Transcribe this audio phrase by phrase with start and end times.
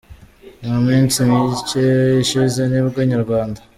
[0.69, 1.85] Mu minsi micye
[2.23, 3.59] ishize, nibwo Inyarwanda.